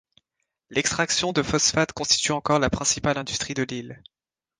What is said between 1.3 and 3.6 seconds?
de phosphate constitue encore la principale industrie